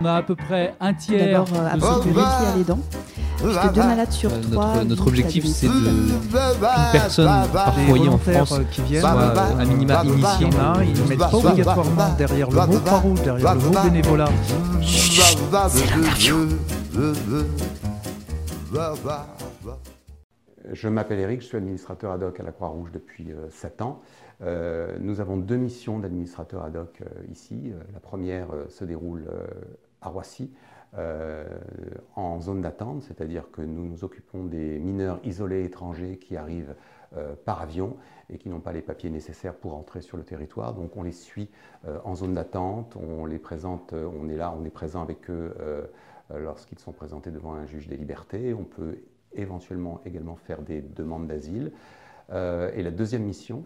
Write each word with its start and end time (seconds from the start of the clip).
On 0.00 0.04
a 0.06 0.14
à 0.14 0.22
peu 0.22 0.34
près 0.34 0.74
un 0.80 0.94
tiers. 0.94 1.44
D'abord, 1.44 1.48
euh, 1.54 2.04
les 2.04 2.12
pieds 2.12 2.22
à 2.22 2.56
les 2.56 2.64
dents. 2.64 2.78
Puisque 3.36 3.72
deux 3.72 3.82
malades 3.82 4.12
sur 4.12 4.30
Euh, 4.32 4.40
trois. 4.50 4.84
notre, 4.84 5.06
objectif, 5.06 5.46
c'est 5.46 5.66
de 5.66 5.72
qu'une 5.72 6.90
personne 6.92 7.48
par 7.52 7.74
foyer 7.74 8.08
en 8.08 8.18
France 8.18 8.52
euh, 8.52 8.64
qui 8.70 8.82
viennent, 8.82 9.00
soit 9.00 9.14
euh, 9.14 9.34
euh, 9.36 9.58
à 9.58 9.64
minima 9.64 10.02
initié. 10.04 10.46
Il 10.48 10.54
y 10.54 10.56
en 10.56 10.74
a, 10.74 10.84
ils 10.84 11.02
ne 11.02 11.08
mettent 11.08 11.18
pas 11.18 11.34
obligatoirement 11.34 12.14
derrière 12.16 12.50
le 12.50 12.66
mot 12.66 12.80
Croix-Rouge, 12.80 13.22
derrière 13.22 13.54
le 13.54 13.60
mot 13.60 13.82
bénévolat. 13.82 14.28
Je 20.72 20.88
m'appelle 20.88 21.18
Eric, 21.18 21.40
je 21.40 21.46
suis 21.46 21.56
administrateur 21.56 22.12
ad 22.12 22.22
hoc 22.22 22.40
à 22.40 22.42
la 22.42 22.52
Croix-Rouge 22.52 22.90
depuis 22.92 23.28
7 23.50 23.82
ans. 23.82 24.00
Euh, 24.42 24.96
nous 25.00 25.20
avons 25.20 25.36
deux 25.36 25.56
missions 25.56 25.98
d'administrateur 25.98 26.64
ad 26.64 26.76
hoc 26.76 27.02
euh, 27.02 27.06
ici. 27.30 27.60
Euh, 27.66 27.80
la 27.92 28.00
première 28.00 28.50
euh, 28.52 28.66
se 28.68 28.84
déroule 28.84 29.26
euh, 29.30 29.46
à 30.02 30.08
Roissy, 30.08 30.50
euh, 30.98 31.44
en 32.16 32.40
zone 32.40 32.62
d'attente, 32.62 33.02
c'est-à-dire 33.02 33.48
que 33.52 33.62
nous 33.62 33.84
nous 33.84 34.02
occupons 34.02 34.42
des 34.42 34.80
mineurs 34.80 35.20
isolés 35.22 35.64
étrangers 35.64 36.16
qui 36.16 36.36
arrivent 36.36 36.74
euh, 37.16 37.34
par 37.44 37.62
avion 37.62 37.96
et 38.28 38.38
qui 38.38 38.48
n'ont 38.48 38.58
pas 38.58 38.72
les 38.72 38.82
papiers 38.82 39.08
nécessaires 39.08 39.54
pour 39.54 39.76
entrer 39.76 40.00
sur 40.00 40.16
le 40.16 40.24
territoire. 40.24 40.74
Donc 40.74 40.96
on 40.96 41.04
les 41.04 41.12
suit 41.12 41.48
euh, 41.86 42.00
en 42.02 42.16
zone 42.16 42.34
d'attente, 42.34 42.96
on 42.96 43.24
les 43.24 43.38
présente, 43.38 43.92
on 43.92 44.28
est 44.28 44.36
là, 44.36 44.52
on 44.58 44.64
est 44.64 44.70
présent 44.70 45.00
avec 45.00 45.30
eux 45.30 45.54
lorsqu'ils 46.34 46.80
sont 46.80 46.92
présentés 46.92 47.30
devant 47.30 47.52
un 47.54 47.66
juge 47.66 47.86
des 47.86 47.96
libertés. 47.96 48.52
On 48.52 48.64
peut 48.64 48.98
éventuellement 49.32 50.00
également 50.04 50.34
faire 50.34 50.60
des 50.60 50.80
demandes 50.82 51.28
d'asile. 51.28 51.70
Et 52.32 52.82
la 52.82 52.90
deuxième 52.90 53.22
mission, 53.22 53.64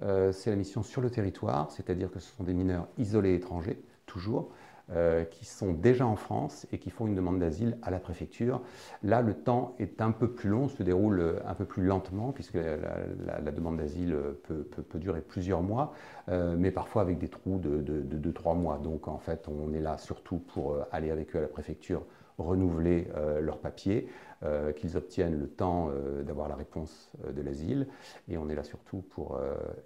c'est 0.00 0.50
la 0.50 0.56
mission 0.56 0.82
sur 0.82 1.00
le 1.00 1.10
territoire, 1.10 1.70
c'est-à-dire 1.70 2.10
que 2.10 2.18
ce 2.18 2.34
sont 2.34 2.44
des 2.44 2.54
mineurs 2.54 2.88
isolés 2.96 3.34
étrangers, 3.34 3.82
toujours, 4.06 4.50
euh, 4.92 5.24
qui 5.24 5.44
sont 5.44 5.72
déjà 5.72 6.06
en 6.06 6.14
France 6.14 6.64
et 6.70 6.78
qui 6.78 6.90
font 6.90 7.08
une 7.08 7.16
demande 7.16 7.40
d'asile 7.40 7.76
à 7.82 7.90
la 7.90 7.98
préfecture. 7.98 8.62
Là, 9.02 9.20
le 9.20 9.34
temps 9.34 9.74
est 9.80 10.00
un 10.00 10.12
peu 10.12 10.30
plus 10.30 10.48
long, 10.48 10.68
se 10.68 10.80
déroule 10.84 11.18
euh, 11.18 11.40
un 11.44 11.54
peu 11.54 11.64
plus 11.64 11.82
lentement, 11.82 12.30
puisque 12.30 12.54
la, 12.54 13.50
demande 13.50 13.78
d'asile 13.78 14.16
peut, 14.44 14.64
durer 14.94 15.22
plusieurs 15.22 15.60
mois, 15.60 15.92
euh, 16.28 16.54
mais 16.56 16.70
parfois 16.70 17.02
avec 17.02 17.18
des 17.18 17.26
trous 17.26 17.58
de 17.58 17.80
2-3 17.80 17.82
de, 17.82 18.00
de, 18.02 18.18
de 18.18 18.30
trois 18.30 18.54
mois. 18.54 18.78
Donc 18.78 19.08
en 19.08 19.18
fait, 19.18 19.48
on 19.48 19.72
est 19.72 19.80
là 19.80 19.98
surtout 19.98 20.38
pour 20.38 20.78
aller 20.92 21.10
avec 21.10 21.34
eux 21.34 21.38
à 21.38 21.42
la 21.42 21.48
préfecture 21.48 22.06
renouveler 22.38 23.08
leurs 23.40 23.58
papiers, 23.58 24.08
qu'ils 24.76 24.98
obtiennent 24.98 25.40
le 25.40 25.48
temps 25.48 25.90
d'avoir 26.22 26.50
la 26.50 26.54
réponse 26.54 27.10
de 27.34 27.40
l'asile. 27.40 27.86
Et 28.28 28.36
on 28.36 28.50
est 28.50 28.54
là 28.54 28.62
surtout 28.62 28.98
pour 28.98 29.40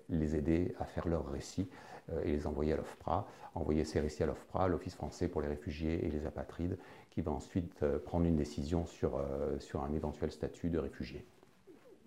les 0.09 0.35
aider 0.35 0.75
à 0.81 0.85
faire 0.85 1.07
leurs 1.07 1.31
récits 1.31 1.69
euh, 2.00 2.00
et 2.25 2.33
les 2.33 2.47
envoyer 2.47 2.73
à 2.73 2.77
l'OFPRA, 2.77 3.27
envoyer 3.55 3.85
ces 3.85 4.01
récits 4.01 4.23
à 4.23 4.27
l'OFPRA, 4.27 4.69
l'Office 4.69 4.95
français 4.95 5.29
pour 5.29 5.41
les 5.43 5.49
réfugiés 5.49 6.07
et 6.07 6.11
les 6.11 6.27
apatrides, 6.27 6.79
qui 7.11 7.21
va 7.23 7.33
ensuite 7.33 7.83
euh, 7.83 7.99
prendre 7.99 8.27
une 8.27 8.37
décision 8.37 8.87
sur, 8.87 9.17
euh, 9.17 9.59
sur 9.59 9.83
un 9.83 9.93
éventuel 9.93 10.31
statut 10.31 10.71
de 10.71 10.79
réfugié. 10.79 11.25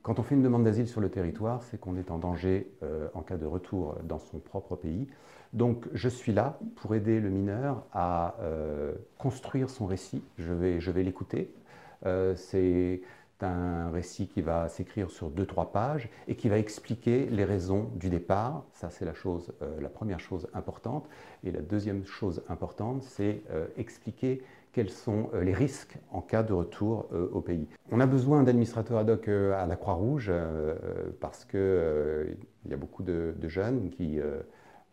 Quand 0.04 0.20
on 0.20 0.24
fait 0.24 0.36
une 0.36 0.44
demande 0.44 0.66
d'asile 0.66 0.88
sur 0.88 1.00
le 1.00 1.10
territoire, 1.10 1.64
c'est 1.64 1.80
qu'on 1.80 1.96
est 1.96 2.12
en 2.12 2.18
danger 2.18 2.70
euh, 2.84 3.08
en 3.14 3.22
cas 3.22 3.38
de 3.38 3.46
retour 3.46 3.98
dans 4.04 4.20
son 4.20 4.40
propre 4.40 4.76
pays. 4.76 5.08
Donc 5.54 5.88
je 5.94 6.10
suis 6.10 6.34
là 6.34 6.60
pour 6.76 6.94
aider 6.94 7.22
le 7.22 7.30
mineur 7.30 7.86
à 7.94 8.36
euh, 8.42 8.94
construire 9.18 9.70
son 9.70 9.86
récit. 9.86 10.22
Je 10.38 10.52
vais, 10.52 10.82
je 10.82 10.92
vais 10.92 11.04
l'écouter. 11.04 11.54
Euh, 12.06 12.36
un 13.44 13.92
récit 13.92 14.28
qui 14.28 14.42
va 14.42 14.68
s'écrire 14.70 15.10
sur 15.10 15.30
deux, 15.30 15.46
trois 15.46 15.72
pages 15.72 16.10
et 16.28 16.36
qui 16.36 16.50
va 16.50 16.58
expliquer 16.58 17.26
les 17.26 17.44
raisons 17.44 17.90
du 17.96 18.10
départ. 18.10 18.64
Ça, 18.74 18.90
c'est 18.90 19.06
la, 19.06 19.14
chose, 19.14 19.54
euh, 19.62 19.80
la 19.82 19.90
première 19.90 20.20
chose 20.20 20.48
importante. 20.54 21.08
Et 21.44 21.52
la 21.52 21.62
deuxième 21.62 22.06
chose 22.06 22.44
importante, 22.50 23.04
c'est 23.04 23.42
euh, 23.52 23.68
expliquer 23.78 24.42
quels 24.72 24.90
sont 24.90 25.30
euh, 25.34 25.44
les 25.44 25.54
risques 25.54 25.98
en 26.12 26.22
cas 26.22 26.44
de 26.44 26.54
retour 26.54 27.08
au 27.32 27.42
pays. 27.42 27.68
On 27.92 28.00
a 28.00 28.06
besoin 28.06 28.44
d'administrateurs 28.44 28.98
ad 28.98 29.10
hoc 29.10 29.28
à 29.28 29.66
la 29.66 29.76
Croix-Rouge 29.76 30.32
parce 31.20 31.46
qu'il 31.46 32.38
y 32.70 32.74
a 32.74 32.78
beaucoup 32.78 33.04
de, 33.04 33.36
jeunes 33.48 33.90
qui 33.90 34.20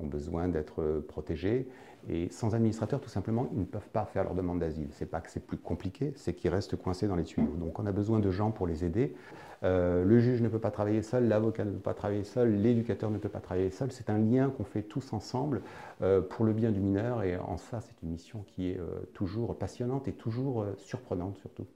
ont 0.01 0.07
besoin 0.07 0.49
d'être 0.49 0.83
euh, 0.83 1.05
protégés. 1.07 1.69
Et 2.09 2.29
sans 2.31 2.55
administrateur, 2.55 3.01
tout 3.01 3.11
simplement, 3.11 3.49
ils 3.53 3.61
ne 3.61 3.65
peuvent 3.65 3.89
pas 3.93 4.07
faire 4.07 4.25
leur 4.25 4.35
demande 4.35 4.61
d'asile. 4.61 4.89
C'est 4.93 5.07
pas 5.07 5.21
que 5.21 5.31
c'est 5.31 5.45
plus 5.45 5.59
compliqué, 5.59 6.13
c'est 6.17 6.33
qu'ils 6.33 6.51
restent 6.51 6.77
coincés 6.77 7.07
dans 7.07 7.17
les 7.17 7.25
tuyaux. 7.25 7.55
Donc 7.59 7.79
on 7.79 7.87
a 7.87 7.93
besoin 7.93 8.21
de 8.21 8.31
gens 8.31 8.51
pour 8.51 8.67
les 8.67 8.85
aider. 8.85 9.15
Euh, 9.63 10.03
le 10.05 10.19
juge 10.19 10.41
ne 10.41 10.49
peut 10.49 10.59
pas 10.59 10.71
travailler 10.71 11.03
seul, 11.03 11.29
l'avocat 11.29 11.67
ne 11.67 11.73
peut 11.73 11.79
pas 11.79 11.93
travailler 11.93 12.25
seul, 12.25 12.55
l'éducateur 12.55 13.11
ne 13.11 13.19
peut 13.19 13.29
pas 13.29 13.41
travailler 13.41 13.71
seul. 13.71 13.93
C'est 13.93 14.09
un 14.09 14.19
lien 14.19 14.49
qu'on 14.49 14.65
fait 14.65 14.83
tous 14.83 15.13
ensemble 15.13 15.61
euh, 16.01 16.23
pour 16.23 16.47
le 16.47 16.55
bien 16.55 16.71
du 16.71 16.81
mineur. 16.81 17.23
Et 17.23 17.37
en 17.37 17.59
ça, 17.59 17.83
c'est 17.83 18.03
une 18.03 18.13
mission 18.13 18.45
qui 18.47 18.71
est 18.71 18.81
toujours 19.13 19.59
passionnante 19.59 20.09
et 20.09 20.13
toujours 20.13 20.65
surprenante 20.79 21.37
surtout. 21.37 21.67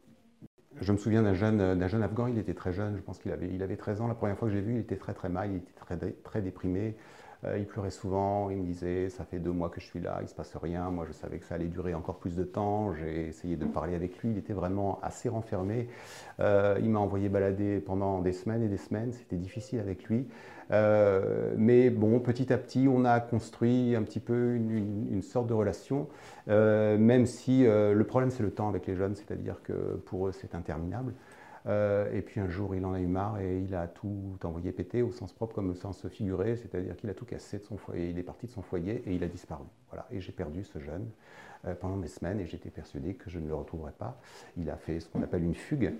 Je 0.80 0.92
me 0.92 0.98
souviens 0.98 1.22
d'un 1.22 1.34
jeune, 1.34 1.78
d'un 1.78 1.86
jeune 1.86 2.02
Afghan, 2.02 2.26
il 2.26 2.38
était 2.38 2.54
très 2.54 2.72
jeune, 2.72 2.96
je 2.96 3.02
pense 3.02 3.18
qu'il 3.18 3.30
avait, 3.30 3.48
il 3.48 3.62
avait 3.62 3.76
13 3.76 4.00
ans. 4.00 4.08
La 4.08 4.14
première 4.14 4.36
fois 4.36 4.48
que 4.48 4.54
je 4.54 4.58
l'ai 4.58 4.64
vu, 4.64 4.74
il 4.74 4.80
était 4.80 4.96
très 4.96 5.14
très 5.14 5.28
mal, 5.28 5.50
il 5.50 5.56
était 5.58 5.72
très, 5.72 5.96
très 6.24 6.42
déprimé. 6.42 6.96
Euh, 7.46 7.58
il 7.58 7.66
pleurait 7.66 7.90
souvent, 7.90 8.50
il 8.50 8.58
me 8.58 8.64
disait 8.64 9.08
Ça 9.08 9.24
fait 9.24 9.38
deux 9.38 9.52
mois 9.52 9.68
que 9.68 9.80
je 9.80 9.86
suis 9.86 10.00
là, 10.00 10.16
il 10.20 10.24
ne 10.24 10.28
se 10.28 10.34
passe 10.34 10.56
rien. 10.56 10.90
Moi, 10.90 11.04
je 11.06 11.12
savais 11.12 11.38
que 11.38 11.44
ça 11.44 11.56
allait 11.56 11.66
durer 11.66 11.94
encore 11.94 12.16
plus 12.16 12.36
de 12.36 12.44
temps. 12.44 12.92
J'ai 12.94 13.28
essayé 13.28 13.56
de 13.56 13.64
parler 13.64 13.94
avec 13.94 14.18
lui, 14.18 14.30
il 14.30 14.38
était 14.38 14.52
vraiment 14.52 14.98
assez 15.02 15.28
renfermé. 15.28 15.88
Euh, 16.40 16.78
il 16.82 16.90
m'a 16.90 17.00
envoyé 17.00 17.28
balader 17.28 17.80
pendant 17.80 18.20
des 18.20 18.32
semaines 18.32 18.62
et 18.62 18.68
des 18.68 18.78
semaines, 18.78 19.12
c'était 19.12 19.36
difficile 19.36 19.80
avec 19.80 20.04
lui. 20.04 20.26
Euh, 20.70 21.54
mais 21.58 21.90
bon, 21.90 22.20
petit 22.20 22.52
à 22.52 22.58
petit, 22.58 22.86
on 22.88 23.04
a 23.04 23.20
construit 23.20 23.94
un 23.94 24.02
petit 24.02 24.20
peu 24.20 24.54
une, 24.54 25.22
sorte 25.22 25.46
de 25.46 25.54
relation, 25.54 26.08
même 26.46 27.26
si 27.26 27.64
le 27.64 28.02
problème 28.04 28.30
c'est 28.30 28.42
le 28.42 28.50
temps 28.50 28.68
avec 28.68 28.86
les 28.86 28.94
jeunes, 28.94 29.14
c'est-à-dire 29.14 29.62
que 29.62 29.72
pour 30.06 30.28
eux 30.28 30.32
c'est 30.32 30.54
interminable. 30.54 31.12
Euh, 31.66 32.12
et 32.12 32.20
puis 32.20 32.40
un 32.40 32.48
jour, 32.48 32.74
il 32.74 32.84
en 32.84 32.92
a 32.92 33.00
eu 33.00 33.06
marre 33.06 33.40
et 33.40 33.60
il 33.60 33.74
a 33.74 33.86
tout 33.86 34.38
envoyé 34.44 34.70
péter 34.72 35.02
au 35.02 35.12
sens 35.12 35.32
propre 35.32 35.54
comme 35.54 35.70
au 35.70 35.74
sens 35.74 36.06
figuré, 36.08 36.56
c'est-à-dire 36.56 36.96
qu'il 36.96 37.08
a 37.08 37.14
tout 37.14 37.24
cassé 37.24 37.58
de 37.58 37.64
son 37.64 37.78
foyer. 37.78 38.10
Il 38.10 38.18
est 38.18 38.22
parti 38.22 38.46
de 38.46 38.50
son 38.50 38.62
foyer 38.62 39.02
et 39.06 39.14
il 39.14 39.24
a 39.24 39.28
disparu. 39.28 39.64
Voilà. 39.88 40.06
Et 40.10 40.20
j'ai 40.20 40.32
perdu 40.32 40.62
ce 40.62 40.78
jeune 40.78 41.08
euh, 41.66 41.74
pendant 41.74 41.96
des 41.96 42.08
semaines 42.08 42.40
et 42.40 42.46
j'étais 42.46 42.70
persuadé 42.70 43.14
que 43.14 43.30
je 43.30 43.38
ne 43.38 43.48
le 43.48 43.54
retrouverais 43.54 43.92
pas. 43.92 44.20
Il 44.56 44.68
a 44.70 44.76
fait 44.76 45.00
ce 45.00 45.08
qu'on 45.08 45.22
appelle 45.22 45.44
une 45.44 45.54
fugue. 45.54 45.94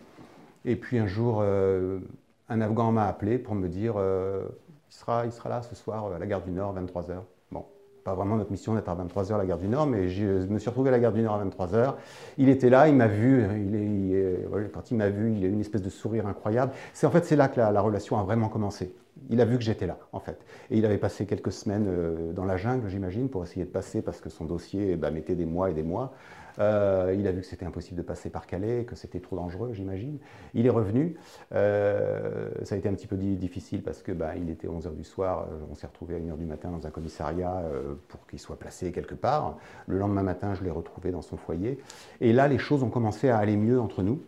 Et 0.66 0.76
puis 0.76 0.98
un 0.98 1.06
jour, 1.06 1.38
euh, 1.41 2.00
un 2.48 2.60
Afghan 2.60 2.92
m'a 2.92 3.06
appelé 3.06 3.38
pour 3.38 3.54
me 3.54 3.69
dire 3.69 3.94
il, 3.97 4.94
sera, 4.94 5.24
il 5.24 5.32
sera 5.32 5.48
là 5.48 5.62
ce 5.62 5.74
soir 5.74 6.12
à 6.12 6.19
la 6.19 6.26
gare 6.26 6.42
du 6.42 6.50
Nord, 6.50 6.74
23h. 6.78 7.22
Bon, 7.50 7.64
pas 8.04 8.15
vraiment 8.15 8.37
notre 8.37 8.50
mission 8.50 8.75
d'être 8.75 8.88
à 8.88 8.94
23h 8.94 9.34
à 9.34 9.38
la 9.38 9.47
gare 9.47 9.59
du 9.59 9.66
Nord, 9.66 9.87
mais 9.87 10.09
je 10.09 10.25
me 10.47 10.59
suis 10.59 10.69
retrouvé 10.69 10.91
à 10.91 10.92
la 10.92 10.98
gare 10.98 11.12
du 11.12 11.22
Nord 11.22 11.34
à 11.34 11.44
23h. 11.44 11.94
Il 12.37 12.50
était 12.50 12.69
là, 12.69 12.87
il 12.88 12.94
m'a 12.94 13.09
vu, 13.09 13.44
il 13.56 14.15
est- 14.15 14.47
quand 14.72 14.91
il 14.91 14.97
m'a 14.98 15.09
vu, 15.09 15.32
il 15.32 15.44
a 15.44 15.48
eu 15.48 15.53
une 15.53 15.60
espèce 15.60 15.82
de 15.82 15.88
sourire 15.88 16.26
incroyable. 16.26 16.72
C'est 16.92 17.06
en 17.06 17.10
fait 17.10 17.25
c'est 17.25 17.37
là 17.37 17.48
que 17.48 17.59
la 17.59 17.81
relation 17.81 18.19
a 18.19 18.22
vraiment 18.22 18.48
commencé. 18.48 18.94
Il 19.30 19.41
a 19.41 19.44
vu 19.44 19.56
que 19.58 19.64
j'étais 19.64 19.86
là, 19.86 19.98
en 20.12 20.20
fait. 20.20 20.44
Et 20.70 20.78
il 20.78 20.84
avait 20.84 20.98
passé 20.98 21.25
quelques 21.26 21.52
semaines 21.52 21.86
euh, 21.88 22.32
dans 22.32 22.44
la 22.44 22.56
jungle, 22.56 22.88
j'imagine, 22.88 23.28
pour 23.28 23.44
essayer 23.44 23.64
de 23.64 23.70
passer 23.70 24.02
parce 24.02 24.20
que 24.20 24.28
son 24.28 24.44
dossier 24.44 24.97
ben, 24.97 25.10
mettait 25.12 25.36
des 25.36 25.47
mois 25.47 25.70
et 25.70 25.75
des 25.75 25.82
mois. 25.84 26.12
Euh, 26.60 27.14
il 27.19 27.26
a 27.26 27.32
vu 27.32 27.41
que 27.41 27.47
c'était 27.47 27.64
impossible 27.66 27.97
de 27.97 28.03
passer 28.03 28.28
par 28.30 28.47
Calais, 28.47 28.84
que 28.84 28.94
c'était 28.94 29.20
trop 29.20 29.34
dangereux, 29.36 29.72
j'imagine. 29.72 30.19
Il 30.53 30.66
est 30.66 30.70
revenu. 30.70 31.16
Euh, 31.53 32.50
ça 32.62 32.74
a 32.74 32.78
été 32.78 32.88
un 32.88 32.94
petit 32.94 33.06
peu 33.06 33.16
di- 33.16 33.36
difficile 33.36 33.82
parce 33.82 34.03
que 34.03 34.12
bah, 34.12 34.36
il 34.36 34.50
était 34.50 34.69
11h 34.69 34.94
du 34.94 35.04
soir. 35.04 35.47
On 35.70 35.74
s'est 35.74 35.86
retrouvé 35.86 36.14
à 36.16 36.19
1h 36.19 36.36
du 36.36 36.44
matin 36.44 36.70
dans 36.70 36.86
un 36.86 36.91
commissariat 36.91 37.62
pour 38.08 38.26
qu'il 38.26 38.38
soit 38.38 38.58
placé 38.58 38.92
quelque 38.92 39.14
part. 39.14 39.58
Le 39.86 39.98
lendemain 39.98 40.22
matin, 40.22 40.54
je 40.54 40.62
l'ai 40.62 40.70
retrouvé 40.70 41.10
dans 41.10 41.22
son 41.22 41.36
foyer. 41.36 41.78
Et 42.20 42.32
là, 42.32 42.47
les 42.47 42.58
choses 42.58 42.82
ont 42.82 42.91
commencé 42.91 43.28
à 43.30 43.38
aller 43.38 43.56
mieux 43.56 43.80
entre 43.80 44.03
nous. 44.03 44.20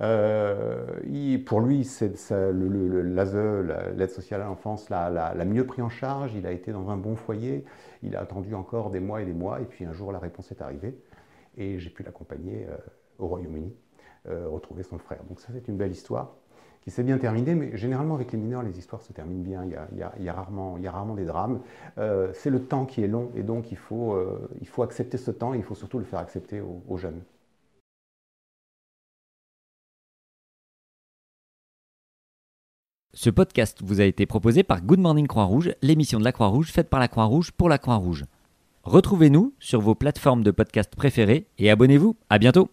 Euh, 0.00 0.84
pour 1.44 1.60
lui, 1.60 1.84
c'est 1.84 2.12
l'ASE, 2.32 3.34
la- 3.34 3.90
l'aide 3.90 4.10
sociale 4.10 4.42
à 4.42 4.46
l'enfance, 4.46 4.90
l'a, 4.90 5.44
mieux 5.44 5.66
pris 5.66 5.82
en 5.82 5.88
charge. 5.88 6.34
Il 6.34 6.46
a 6.46 6.52
été 6.52 6.72
dans 6.72 6.90
un 6.90 6.96
bon 6.96 7.16
foyer. 7.16 7.64
Il 8.02 8.16
a 8.16 8.20
attendu 8.20 8.54
encore 8.54 8.90
des 8.90 9.00
mois 9.00 9.22
et 9.22 9.24
des 9.24 9.32
mois. 9.32 9.60
Et 9.60 9.64
puis 9.64 9.84
un 9.84 9.92
jour, 9.92 10.12
la 10.12 10.18
réponse 10.18 10.50
est 10.50 10.62
arrivée. 10.62 10.96
Et 11.56 11.78
j'ai 11.78 11.90
pu 11.90 12.02
l'accompagner 12.02 12.66
euh, 12.68 12.76
au 13.18 13.26
Royaume-Uni, 13.28 13.74
euh, 14.28 14.48
retrouver 14.48 14.82
son 14.82 14.98
frère. 14.98 15.22
Donc 15.28 15.40
ça, 15.40 15.48
c'est 15.52 15.68
une 15.68 15.76
belle 15.76 15.92
histoire 15.92 16.34
qui 16.80 16.90
s'est 16.90 17.04
bien 17.04 17.18
terminée. 17.18 17.54
Mais 17.54 17.76
généralement, 17.76 18.14
avec 18.14 18.32
les 18.32 18.38
mineurs, 18.38 18.62
les 18.62 18.78
histoires 18.78 19.02
se 19.02 19.12
terminent 19.12 19.42
bien. 19.42 19.64
Il 19.92 19.98
y 19.98 20.28
a, 20.28 20.32
rarement, 20.32 21.14
des 21.14 21.24
drames. 21.24 21.60
C'est 22.32 22.50
le 22.50 22.64
temps 22.64 22.86
qui 22.86 23.04
est 23.04 23.08
long. 23.08 23.30
Et 23.36 23.42
donc, 23.42 23.70
il 23.70 23.76
faut, 23.76 24.16
accepter 24.82 25.18
ce 25.18 25.30
temps. 25.30 25.54
Et 25.54 25.58
il 25.58 25.62
faut 25.62 25.76
surtout 25.76 25.98
le 25.98 26.04
faire 26.04 26.18
accepter 26.18 26.60
aux 26.60 26.96
jeunes. 26.96 27.20
Ce 33.14 33.28
podcast 33.28 33.80
vous 33.84 34.00
a 34.00 34.04
été 34.04 34.24
proposé 34.24 34.62
par 34.62 34.80
Good 34.80 34.98
Morning 34.98 35.26
Croix-Rouge, 35.26 35.74
l'émission 35.82 36.18
de 36.18 36.24
la 36.24 36.32
Croix-Rouge 36.32 36.72
faite 36.72 36.88
par 36.88 36.98
la 36.98 37.08
Croix-Rouge 37.08 37.52
pour 37.52 37.68
la 37.68 37.76
Croix-Rouge. 37.76 38.24
Retrouvez-nous 38.84 39.52
sur 39.58 39.82
vos 39.82 39.94
plateformes 39.94 40.42
de 40.42 40.50
podcast 40.50 40.96
préférées 40.96 41.46
et 41.58 41.70
abonnez-vous. 41.70 42.16
À 42.30 42.38
bientôt. 42.38 42.70